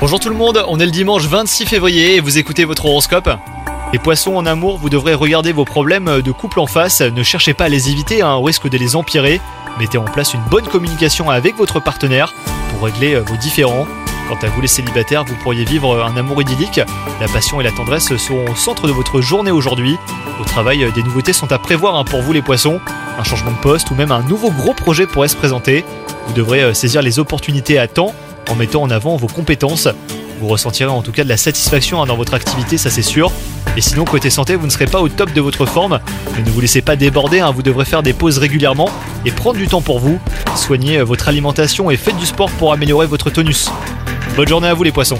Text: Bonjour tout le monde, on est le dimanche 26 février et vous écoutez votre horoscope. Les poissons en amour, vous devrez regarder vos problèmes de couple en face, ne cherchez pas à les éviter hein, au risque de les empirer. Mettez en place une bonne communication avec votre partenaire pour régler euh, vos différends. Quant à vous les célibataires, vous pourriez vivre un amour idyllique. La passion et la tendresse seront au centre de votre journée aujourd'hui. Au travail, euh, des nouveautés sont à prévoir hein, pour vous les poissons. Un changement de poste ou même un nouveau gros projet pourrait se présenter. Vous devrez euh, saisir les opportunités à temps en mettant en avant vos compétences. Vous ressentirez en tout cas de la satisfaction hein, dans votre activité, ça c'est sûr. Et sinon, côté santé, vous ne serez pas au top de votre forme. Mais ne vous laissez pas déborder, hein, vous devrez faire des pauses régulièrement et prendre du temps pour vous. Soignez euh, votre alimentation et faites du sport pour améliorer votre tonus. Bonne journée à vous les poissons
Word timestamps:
Bonjour 0.00 0.18
tout 0.18 0.28
le 0.28 0.34
monde, 0.34 0.64
on 0.66 0.80
est 0.80 0.84
le 0.84 0.90
dimanche 0.90 1.22
26 1.26 1.66
février 1.66 2.16
et 2.16 2.20
vous 2.20 2.38
écoutez 2.38 2.64
votre 2.64 2.86
horoscope. 2.86 3.30
Les 3.92 4.00
poissons 4.00 4.34
en 4.34 4.44
amour, 4.44 4.76
vous 4.76 4.90
devrez 4.90 5.14
regarder 5.14 5.52
vos 5.52 5.64
problèmes 5.64 6.20
de 6.20 6.32
couple 6.32 6.58
en 6.58 6.66
face, 6.66 7.00
ne 7.00 7.22
cherchez 7.22 7.54
pas 7.54 7.66
à 7.66 7.68
les 7.68 7.90
éviter 7.90 8.22
hein, 8.22 8.34
au 8.34 8.42
risque 8.42 8.68
de 8.68 8.76
les 8.76 8.96
empirer. 8.96 9.40
Mettez 9.78 9.98
en 9.98 10.04
place 10.04 10.34
une 10.34 10.42
bonne 10.50 10.66
communication 10.66 11.30
avec 11.30 11.56
votre 11.56 11.78
partenaire 11.78 12.34
pour 12.70 12.84
régler 12.84 13.14
euh, 13.14 13.20
vos 13.20 13.36
différends. 13.36 13.86
Quant 14.28 14.44
à 14.44 14.48
vous 14.48 14.60
les 14.60 14.66
célibataires, 14.66 15.24
vous 15.24 15.36
pourriez 15.36 15.64
vivre 15.64 16.02
un 16.02 16.16
amour 16.16 16.42
idyllique. 16.42 16.80
La 17.20 17.28
passion 17.28 17.60
et 17.60 17.64
la 17.64 17.70
tendresse 17.70 18.16
seront 18.16 18.50
au 18.50 18.56
centre 18.56 18.88
de 18.88 18.92
votre 18.92 19.20
journée 19.20 19.52
aujourd'hui. 19.52 19.96
Au 20.40 20.44
travail, 20.44 20.82
euh, 20.82 20.90
des 20.90 21.04
nouveautés 21.04 21.32
sont 21.32 21.52
à 21.52 21.58
prévoir 21.60 21.94
hein, 21.94 22.04
pour 22.04 22.20
vous 22.22 22.32
les 22.32 22.42
poissons. 22.42 22.80
Un 23.16 23.22
changement 23.22 23.52
de 23.52 23.58
poste 23.58 23.92
ou 23.92 23.94
même 23.94 24.10
un 24.10 24.22
nouveau 24.22 24.50
gros 24.50 24.74
projet 24.74 25.06
pourrait 25.06 25.28
se 25.28 25.36
présenter. 25.36 25.84
Vous 26.26 26.32
devrez 26.32 26.64
euh, 26.64 26.74
saisir 26.74 27.00
les 27.00 27.20
opportunités 27.20 27.78
à 27.78 27.86
temps 27.86 28.12
en 28.52 28.54
mettant 28.54 28.82
en 28.82 28.90
avant 28.90 29.16
vos 29.16 29.26
compétences. 29.26 29.88
Vous 30.40 30.48
ressentirez 30.48 30.90
en 30.90 31.02
tout 31.02 31.12
cas 31.12 31.24
de 31.24 31.28
la 31.28 31.36
satisfaction 31.36 32.02
hein, 32.02 32.06
dans 32.06 32.16
votre 32.16 32.34
activité, 32.34 32.76
ça 32.76 32.90
c'est 32.90 33.02
sûr. 33.02 33.32
Et 33.76 33.80
sinon, 33.80 34.04
côté 34.04 34.28
santé, 34.28 34.56
vous 34.56 34.66
ne 34.66 34.70
serez 34.70 34.86
pas 34.86 35.00
au 35.00 35.08
top 35.08 35.32
de 35.32 35.40
votre 35.40 35.64
forme. 35.64 36.00
Mais 36.36 36.42
ne 36.42 36.50
vous 36.50 36.60
laissez 36.60 36.82
pas 36.82 36.94
déborder, 36.94 37.40
hein, 37.40 37.50
vous 37.50 37.62
devrez 37.62 37.86
faire 37.86 38.02
des 38.02 38.12
pauses 38.12 38.38
régulièrement 38.38 38.90
et 39.24 39.30
prendre 39.30 39.58
du 39.58 39.68
temps 39.68 39.80
pour 39.80 39.98
vous. 39.98 40.18
Soignez 40.54 40.98
euh, 40.98 41.04
votre 41.04 41.28
alimentation 41.28 41.90
et 41.90 41.96
faites 41.96 42.16
du 42.16 42.26
sport 42.26 42.50
pour 42.50 42.72
améliorer 42.72 43.06
votre 43.06 43.30
tonus. 43.30 43.70
Bonne 44.36 44.48
journée 44.48 44.68
à 44.68 44.74
vous 44.74 44.82
les 44.82 44.92
poissons 44.92 45.18